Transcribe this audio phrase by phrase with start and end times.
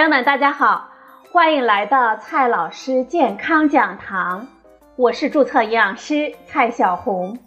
[0.00, 0.88] 朋友们，大家好，
[1.30, 4.48] 欢迎来到蔡老师健康讲堂，
[4.96, 7.38] 我是注册营养师蔡小红。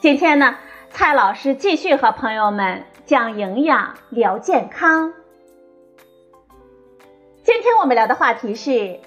[0.00, 0.56] 今天呢，
[0.88, 5.12] 蔡老师继续和朋友们讲营养、聊健康。
[7.42, 8.98] 今天我们聊的话题是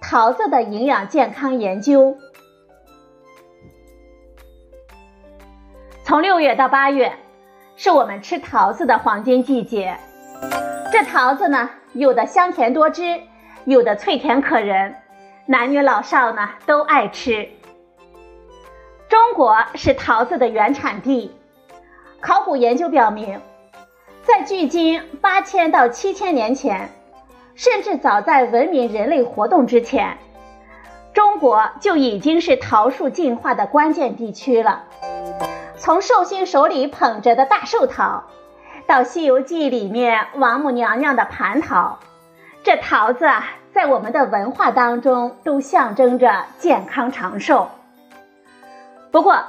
[0.00, 2.18] 桃子的营养健康研究。
[6.02, 7.12] 从六月到八月，
[7.76, 9.96] 是我们吃桃子的黄金季节。
[10.90, 13.20] 这桃子呢，有的香甜多汁，
[13.66, 14.94] 有的脆甜可人，
[15.44, 17.46] 男女老少呢都爱吃。
[19.06, 21.36] 中国是桃子的原产地，
[22.20, 23.38] 考古研究表明，
[24.22, 26.88] 在距今八千到七千年前，
[27.54, 30.16] 甚至早在文明人类活动之前，
[31.12, 34.84] 中国就已经是桃树进化的关键地区了。
[35.76, 38.24] 从寿星手里捧着的大寿桃。
[38.88, 41.98] 到《西游记》里面王母娘娘的蟠桃，
[42.62, 43.44] 这桃子啊，
[43.74, 47.68] 在我们的文化当中都象征着健康长寿。
[49.10, 49.44] 不过，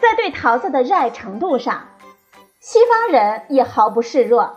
[0.00, 1.88] 在对桃子的热爱程度上，
[2.60, 4.54] 西方人也毫不示弱。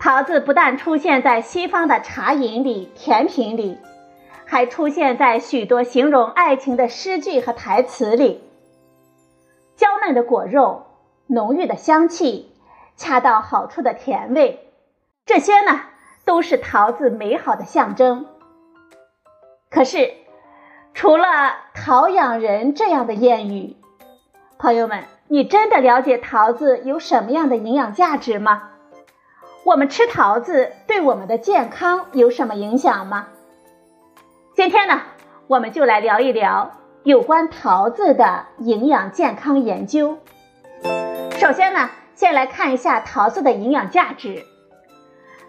[0.00, 3.78] 桃子不但出现在西方的茶饮里、甜品里，
[4.44, 8.42] 还出现在许多形容爱情的诗句和台词里。
[9.76, 10.86] 娇嫩的果肉，
[11.28, 12.49] 浓郁的香气。
[13.00, 14.68] 恰到好处的甜味，
[15.24, 15.80] 这些呢
[16.26, 18.26] 都是桃子美好的象征。
[19.70, 20.12] 可是，
[20.92, 21.24] 除了
[21.74, 23.74] “桃养人”这样的谚语，
[24.58, 28.68] 朋友们，你真的了解桃子有什么样的营养价值吗？
[29.64, 33.28] 我们吃桃子对我们的健康有什么影响吗？
[34.54, 35.00] 今天呢，
[35.46, 36.72] 我们就来聊一聊
[37.04, 40.18] 有关桃子的营养健康研究。
[41.38, 41.88] 首先呢。
[42.20, 44.44] 先来看一下桃子的营养价值。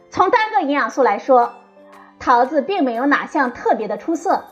[0.09, 1.52] 从单个营养素来说，
[2.18, 4.46] 桃子并没有哪项特别的出色，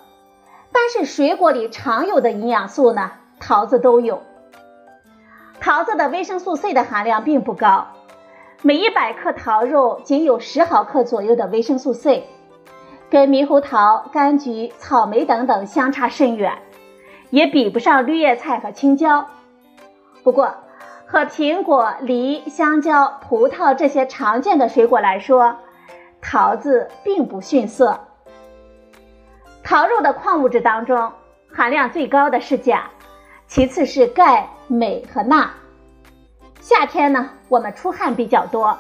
[0.74, 4.22] 但是水果里常有的营养素呢，桃子都有。
[5.62, 7.88] 桃子的维生素 C 的含量并不高，
[8.64, 12.28] 每一百克桃肉仅有十毫克左右的维生素 C，
[13.10, 16.58] 跟猕猴桃、柑橘、草莓等等相差甚远，
[17.30, 19.26] 也比不上绿叶菜和青椒。
[20.22, 20.54] 不过，
[21.12, 25.58] 和苹果、梨、香蕉、葡萄这些常见的水果来说，
[26.22, 28.00] 桃子并不逊色。
[29.64, 31.12] 桃肉的矿物质当中，
[31.52, 32.84] 含量最高的是钾，
[33.48, 35.50] 其次是钙、镁和钠。
[36.62, 38.78] 夏天呢，我们出汗比较多，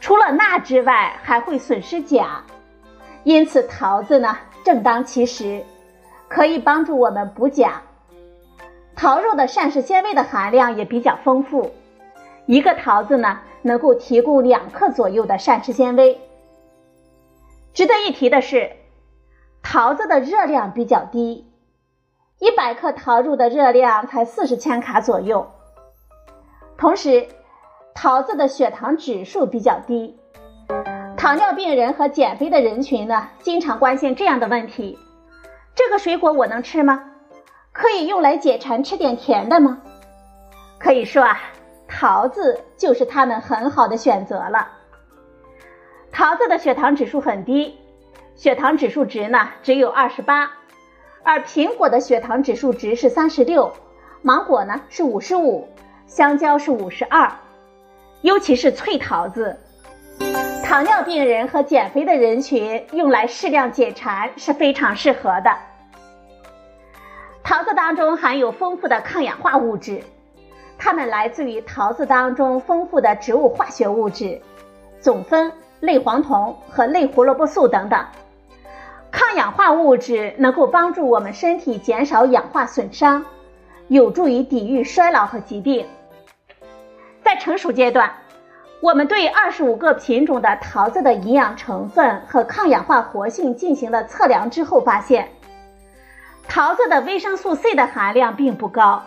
[0.00, 2.44] 除了钠之外，还会损失钾，
[3.24, 5.64] 因此桃子呢正当其时，
[6.28, 7.82] 可以帮助我们补钾。
[8.94, 11.72] 桃肉的膳食纤维的含量也比较丰富，
[12.46, 16.20] 一个桃子呢能够提供两克左右的膳食纤维。
[17.72, 18.70] 值得一提的是，
[19.62, 21.50] 桃子的热量比较低，
[22.38, 25.50] 一百克桃肉的热量才四十千卡左右。
[26.76, 27.26] 同时，
[27.94, 30.18] 桃子的血糖指数比较低，
[31.16, 34.98] 糖尿病人和减肥的人群呢经常关心这样的问题：
[35.74, 37.11] 这个水果我能吃吗？
[37.72, 39.80] 可以用来解馋，吃点甜的吗？
[40.78, 41.40] 可以说啊，
[41.88, 44.68] 桃子就是他们很好的选择了。
[46.12, 47.78] 桃子的血糖指数很低，
[48.36, 50.50] 血糖指数值呢只有二十八，
[51.22, 53.72] 而苹果的血糖指数值是三十六，
[54.20, 55.66] 芒果呢是五十五，
[56.06, 57.32] 香蕉是五十二。
[58.20, 59.58] 尤其是脆桃子，
[60.62, 65.56] 糖尿病人和减肥的人群用来适量解馋是非常适合的。
[67.44, 70.02] 桃子当中含有丰富的抗氧化物质，
[70.78, 74.40] 它们来自于桃子当中丰富的植物化学物质，
[75.00, 78.04] 总酚、类黄酮和类胡萝卜素等等。
[79.10, 83.24] 抗氧化物质能够帮助我们身体减少氧化损伤，
[83.88, 85.86] 有助于抵御衰老和疾病。
[87.22, 88.10] 在成熟阶段，
[88.80, 95.28] 我们对二十五个品种的桃子的营养成分和抗氧化活性进行了测量之后发现。
[96.48, 99.02] 桃子的维生素 C 的含量并不高，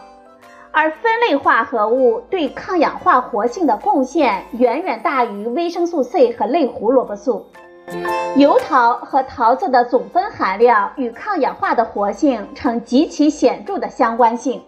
[0.71, 7.45] 而酚类化合物对抗氧化活性的贡献远远大于维生素 C 和类胡萝卜素。
[8.35, 14.63] 油桃和桃子的总酚含量与抗氧化的活性呈极其显著的相关性。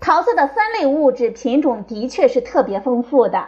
[0.00, 3.44] 桃子的酚类物质品种的确是特别丰富的。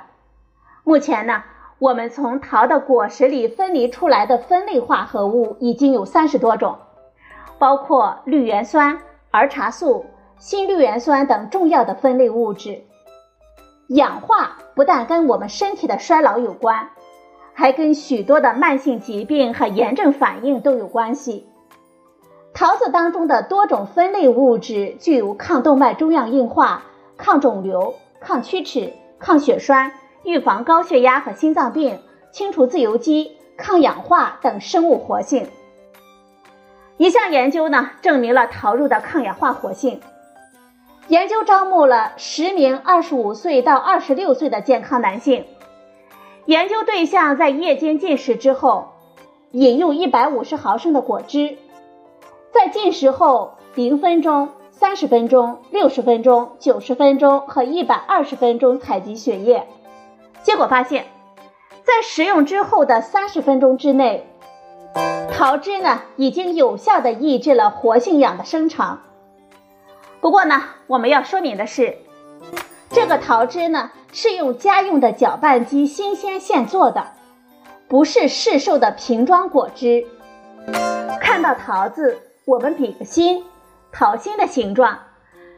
[0.84, 1.42] 目前呢，
[1.78, 6.76] 我们从桃的果实里分离出来的酚类化合物已经有三十多种。
[7.62, 8.98] 包括绿原酸、
[9.30, 10.04] 儿茶素、
[10.36, 12.82] 新绿原酸等重要的分类物质。
[13.86, 16.88] 氧化不但跟我们身体的衰老有关，
[17.54, 21.46] 还跟许多的慢性疾病和炎症反应都有关系。
[22.52, 26.82] 桃子当中的多种酚类物质具有抗动脉粥样硬化、
[27.16, 29.92] 抗肿瘤、抗龋齿、抗血栓、
[30.24, 32.00] 预防高血压和心脏病、
[32.32, 35.46] 清除自由基、抗氧化等生物活性。
[37.02, 40.00] 一项研究呢，证明了桃肉的抗氧化活性。
[41.08, 45.44] 研究招募了十名二十五岁到二十六岁的健康男性，
[46.46, 48.92] 研究对象在夜间进食之后，
[49.50, 51.58] 饮用一百五十毫升的果汁，
[52.52, 59.66] 在进食后零分钟、三十分钟、六十分钟、九十分钟和一百二十分钟采集血液，
[60.44, 61.06] 结果发现，
[61.82, 64.28] 在食用之后的三十分钟之内。
[65.34, 68.98] 桃汁呢，已经有效的抑制了活性氧的生成。
[70.20, 71.98] 不过呢，我们要说明的是，
[72.90, 77.08] 这个桃汁呢是用家用的搅拌机新鲜现做的，
[77.88, 80.06] 不是市售的瓶装果汁。
[81.20, 83.44] 看到桃子，我们比个心，
[83.90, 84.98] 桃心的形状，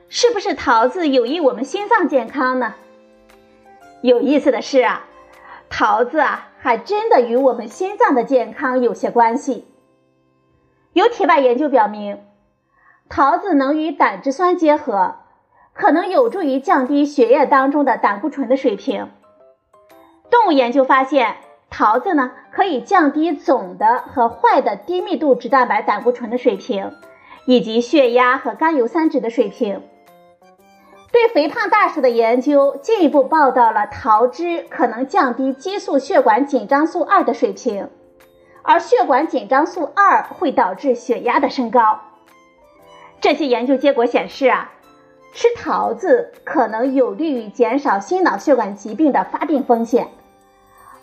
[0.09, 2.75] 是不是桃子有益我们心脏健康呢？
[4.03, 5.05] 有意思的是啊。
[5.77, 9.67] 桃子啊，还真的与我们心脏的健康有些关系。
[10.93, 12.21] 有体外研究表明，
[13.09, 15.17] 桃子能与胆汁酸结合，
[15.73, 19.11] 可能有助于降低血液当中的胆固醇的水平。
[20.31, 21.39] 动物研究发现，
[21.71, 26.93] 桃子呢可以降低总的和坏的低密度脂蛋白胆固醇的水平，
[27.47, 29.83] 以及血压和甘油三酯的水平。
[31.15, 37.89] 对肥胖大鼠的研究进一步报道了桃汁可能降低激素血管紧张素二的水平，
[38.65, 42.01] 而血管紧张素二会导致血压的升高。
[43.21, 44.73] 这些研究结果显示啊，
[45.33, 50.09] 吃桃子可能有利于减少心脑血管疾病的发病风险。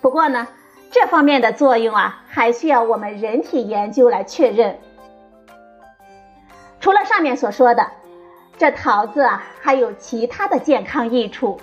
[0.02, 0.50] 不过呢，
[0.92, 4.78] 这方面的作用啊，还需要我们人体研究来确认。
[6.82, 7.88] 除了上面所说的。
[8.62, 11.60] 这桃子啊，还有其他的健康益处。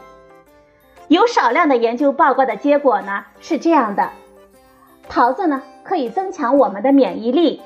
[1.06, 4.10] 有少量的研究报告的结果呢是这样的：
[5.08, 7.62] 桃子呢可以增强我们的免疫力。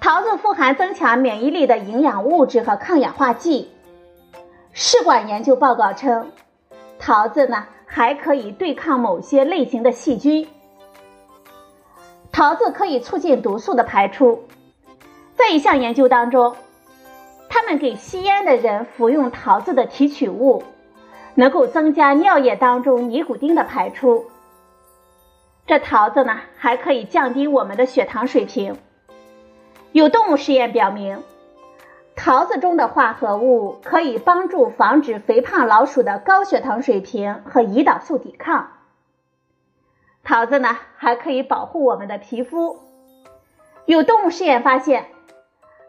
[0.00, 3.72] 桃子富含增强免疫力的营养物质和抗氧化剂。
[4.72, 6.30] 试管研究报告称，
[7.00, 10.46] 桃子呢还可以对抗某些类型的细菌。
[12.30, 14.44] 桃子可以促进毒素的排出。
[15.34, 16.54] 在一项研究当中。
[17.54, 20.64] 他们给吸烟的人服用桃子的提取物，
[21.36, 24.24] 能够增加尿液当中尼古丁的排出。
[25.64, 28.76] 这桃子呢，还可以降低我们的血糖水平。
[29.92, 31.22] 有动物实验表明，
[32.16, 38.72] 桃子中的化合物可以帮助防止肥胖老鼠的高血糖水平和胰岛素抵抗。
[40.24, 42.80] 桃子呢，还可以保护我们的皮肤。
[43.86, 45.13] 有动物试验发现。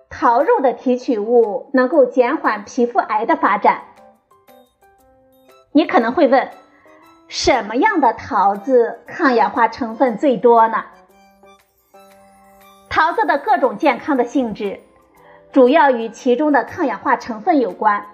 [0.09, 3.81] 桃肉的提取物能够减缓皮肤癌的发展。
[5.71, 6.49] 你可能会问，
[7.27, 10.85] 什么样的桃子抗氧化成分最多呢？
[12.89, 14.79] 桃子的各种健康的性质，
[15.51, 18.05] 主要与其中的抗氧化成分有关，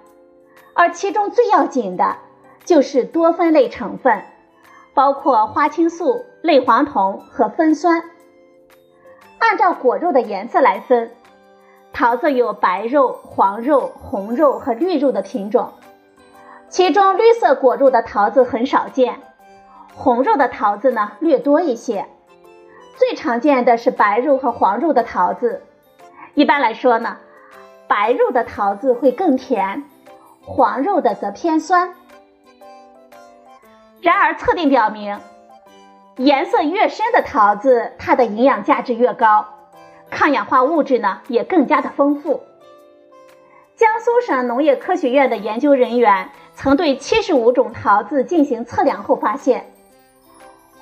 [0.74, 2.18] 而其中最要紧的
[2.66, 4.24] 就是多酚类成分，
[4.96, 8.02] 包括花青素、类黄酮和酚酸。
[9.38, 11.12] 按照果肉的颜色来分。
[11.94, 15.72] 桃子有白肉、黄肉、红肉和绿肉的品种，
[16.70, 19.20] 其中绿色果肉的桃子很少见，
[19.94, 22.08] 红肉的桃子呢略多一些。
[22.98, 25.64] 最常见的是白肉和黄肉的桃子。
[26.34, 27.18] 一般来说呢，
[27.88, 29.84] 白肉的桃子会更甜，
[30.44, 31.94] 黄肉的则偏酸。
[34.02, 35.20] 然而，测定表明，
[36.18, 39.46] 颜色越深的桃子，它的营养价值越高。
[40.12, 42.44] 抗氧化物质呢也更加的丰富。
[43.76, 49.74] 江苏省农业科学院的研究人员曾对七十五种桃子进行测量后发现，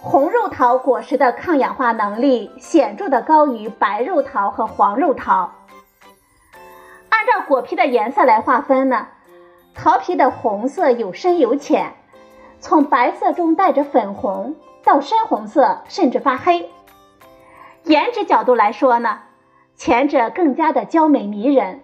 [0.01, 5.53] 红肉桃果实的抗氧化能力显著的高于白肉桃和黄肉桃。
[7.07, 9.07] 按照果皮的颜色来划分呢，
[9.74, 11.93] 桃皮的红色有深有浅，
[12.59, 16.69] 从白色中带着粉红到深红色，甚至发黑。
[17.83, 19.19] 颜值角度来说呢，
[19.75, 21.81] 前者更加的娇美迷人，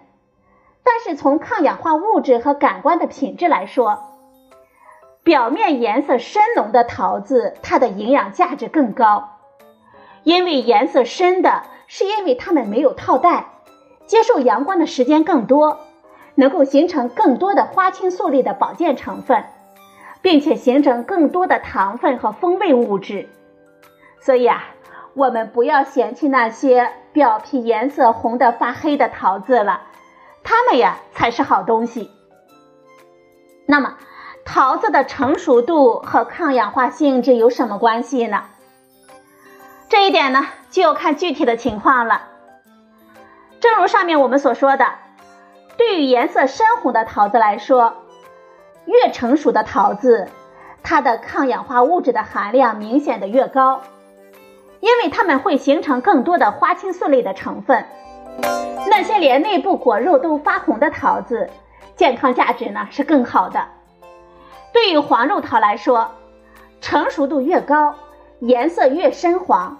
[0.84, 3.98] 但是从抗氧化物质和感官的品质来说，
[5.22, 9.38] 表面颜色深浓的桃子它的营养价值更高，
[10.22, 13.46] 因为颜色深的是因为它们没有套袋，
[14.06, 15.78] 接受阳光的时间更多，
[16.36, 19.44] 能够形成更多的花青素类的保健成分，
[20.22, 23.28] 并且形成更多的糖分和风味物质。
[24.20, 24.64] 所以啊，
[25.16, 29.80] 我们不要嫌弃那些表皮颜色红的发黑的桃子了，
[30.44, 32.10] 它们呀才是好东西。
[33.64, 33.94] 那么，
[34.44, 38.44] 桃子的成熟度和抗氧化性质有什么关系呢？
[39.88, 42.24] 这一点呢，就要看具体的情况了。
[43.58, 44.86] 正如上面我们所说的，
[45.78, 47.94] 对于颜色深红的桃子来说，
[48.84, 50.28] 越成熟的桃子，
[50.82, 53.80] 它的抗氧化物质的含量明显的越高，
[54.80, 57.84] 因为它们会形成更多的花青素类的成分。
[58.88, 61.48] 那些连内部果肉都发红的桃子，
[61.96, 63.64] 健康价值呢是更好的。
[64.72, 66.08] 对于黄肉桃来说，
[66.80, 67.94] 成熟度越高，
[68.40, 69.76] 颜色越深黄，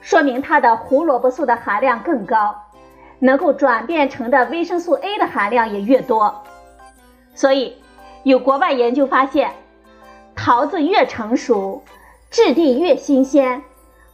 [0.00, 2.54] 说明它的胡萝卜素的含量更高，
[3.18, 6.42] 能够转变成的维生素 A 的含量也越多。
[7.34, 7.76] 所以，
[8.24, 9.52] 有国外研究发现，
[10.34, 11.82] 桃子越成熟，
[12.30, 13.62] 质地越新鲜，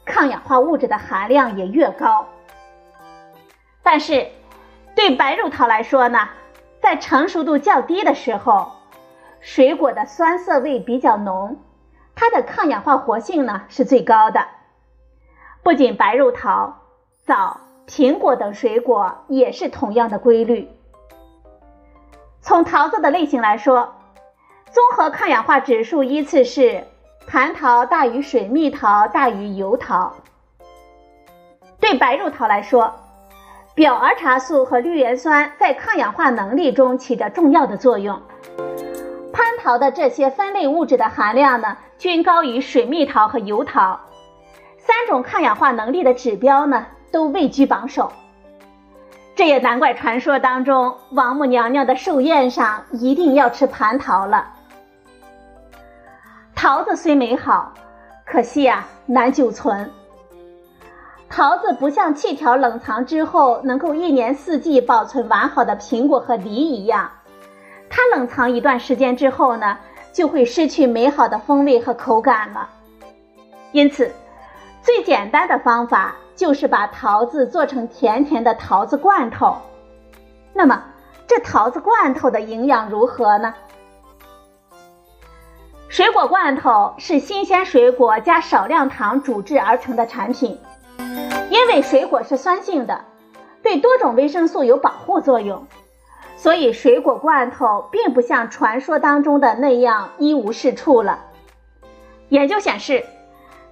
[0.05, 2.27] 抗氧化物质的含量也越高。
[3.83, 4.29] 但是，
[4.95, 6.29] 对白肉桃来说呢，
[6.81, 8.73] 在成熟度较低的时候，
[9.41, 11.59] 水果的酸涩味比较浓，
[12.15, 14.47] 它的抗氧化活性呢是最高的。
[15.63, 16.77] 不仅白肉桃、
[17.25, 20.71] 枣、苹果等水果也是同样的规律。
[22.41, 23.95] 从桃子的类型来说，
[24.71, 26.85] 综合抗氧化指数依次是
[27.35, 30.15] 蟠桃大于水蜜桃大于油桃。
[31.81, 32.95] 对白肉桃来说，
[33.75, 38.23] 表儿茶素和绿原酸在抗氧化能力中起着重要的作用。
[39.33, 43.99] 蟠桃的这些分类物质的含量呢，均高于水蜜桃和油桃，
[44.79, 48.13] 三种抗氧化能力的指标呢，都位居榜首。
[49.35, 54.53] 这也难怪传说当中王母娘娘的寿宴上一定要吃蟠桃了。
[56.65, 57.75] 桃子虽美好，
[58.25, 59.91] 可惜啊难久存。
[61.29, 67.11] 桃子不像气条冷藏之后能够一年四季保存完好的苹果和梨一样，
[67.91, 69.77] 它冷藏一段时间之后呢，
[70.11, 72.67] 就会失去美好的风味和口感了。
[73.73, 74.11] 因此，
[74.81, 79.55] 最简单的方法就是把桃子做成甜甜的桃子罐头。
[80.55, 80.83] 那么，
[81.27, 83.53] 这桃子罐头的营养如何呢？
[85.95, 90.59] 水果罐头是新鲜水果加少量糖煮制而成的产品。
[91.51, 93.05] 因为水果是酸性的，
[93.63, 95.65] 对多种维生素有保护作用，
[96.37, 101.21] 所以水果罐头并不像传说当中的那样一无是处了。
[102.29, 103.05] 研究显示，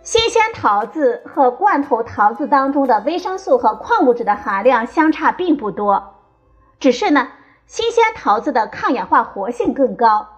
[0.04, 6.14] 新鲜桃子和罐头桃子当中的维生素和矿物质的含量相差并不多，
[6.78, 7.26] 只是呢，
[7.66, 10.28] 新鲜桃子的抗氧化活性更高。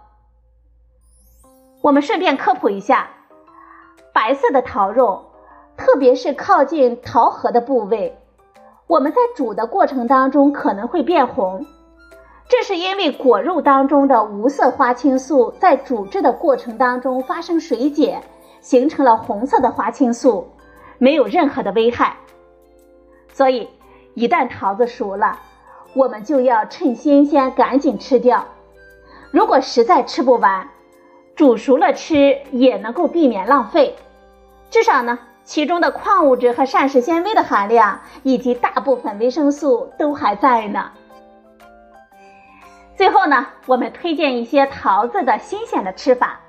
[1.85, 3.11] 我们顺便科普一下，
[4.15, 5.23] 白色的桃肉。
[5.77, 8.17] 特别是靠近桃核的部位，
[8.87, 11.67] 我们在煮的过程当中可能会变红，
[12.49, 18.23] 这是因为果肉当中的无色花青素在煮制的过程当中发生水解，
[18.63, 20.49] 形成了红色的花青素，
[20.97, 22.17] 没有任何的危害。
[23.31, 23.69] 所以，
[24.15, 25.39] 一旦桃子熟了，
[25.93, 28.43] 我们就要趁新鲜赶紧吃掉。
[29.31, 30.71] 如果实在吃不完，
[31.37, 33.97] 煮熟了吃也能够避免浪费，
[34.71, 35.19] 至少呢。
[35.47, 40.91] 其中的矿物质和膳食纤维的含量，以及大部分维生素都还在呢。
[42.97, 46.41] 最后呢，我们推荐一些桃子的新鲜的吃法。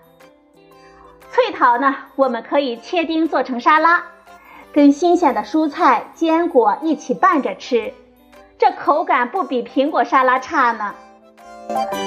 [1.29, 4.01] 脆桃呢，我们可以切丁做成沙拉，
[4.71, 7.93] 跟新鲜的蔬菜、坚果一起拌着吃，
[8.57, 10.95] 这口感不比苹果沙拉差呢。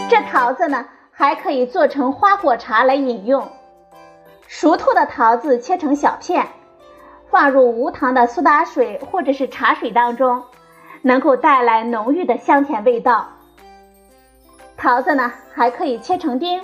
[0.08, 0.86] 这桃子呢，
[1.18, 3.50] 还可以做成花果茶来饮用。
[4.46, 6.46] 熟透的桃子切成小片。
[7.28, 10.44] 放入无糖的苏打水或者是茶水当中，
[11.02, 13.26] 能够带来浓郁的香甜味道。
[14.76, 16.62] 桃子呢，还可以切成丁，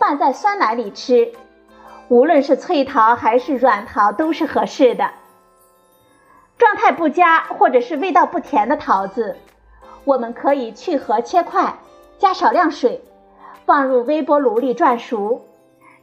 [0.00, 1.32] 拌在酸奶里吃。
[2.08, 5.08] 无论是脆桃还是软桃都是合适的。
[6.58, 9.36] 状态不佳或者是味道不甜的桃子，
[10.04, 11.78] 我们可以去核切块，
[12.18, 13.02] 加少量水，
[13.66, 15.42] 放入微波炉里转熟，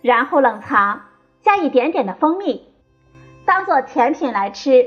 [0.02, 1.04] 然后冷藏，
[1.42, 2.68] 加一点点的蜂蜜。
[3.46, 4.86] 当做甜品来吃，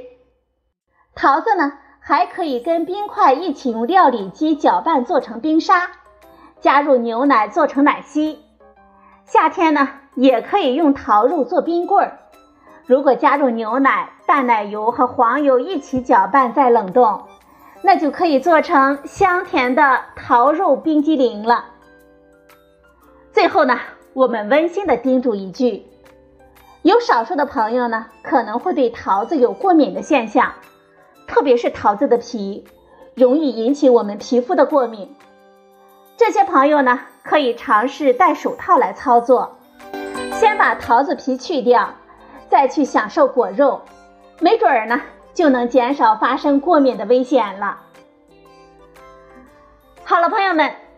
[1.14, 5.90] 桃子呢还可以跟冰块一起用料理机搅拌做成冰沙，
[6.60, 8.40] 加入牛奶做成奶昔。
[9.24, 12.18] 夏天呢也可以用桃肉做冰棍儿，
[12.84, 17.24] 如果加入牛奶、淡奶油和黄油一起搅拌再冷冻，
[17.80, 21.64] 那就可以做成香甜的桃肉冰激凌了。
[23.36, 23.78] 最后呢，
[24.14, 25.84] 我们温馨的叮嘱一句。
[26.80, 30.50] 有少数的朋友呢，可能会对桃子有过敏的现象，
[31.26, 32.64] 特别是桃子的皮，
[33.14, 35.14] 容易引起我们皮肤的过敏。
[36.16, 39.58] 这些朋友呢，可以尝试戴手套来操作，
[40.32, 41.90] 先把桃子皮去掉，
[42.48, 43.82] 再去享受果肉，
[44.40, 44.98] 没准儿呢，
[45.34, 47.80] 就能减少发生过敏的危险了。
[50.04, 50.72] 好了，朋友们，